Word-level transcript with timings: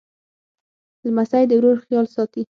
لمسی 1.05 1.43
د 1.47 1.51
ورور 1.59 1.77
خیال 1.85 2.05
ساتي. 2.15 2.41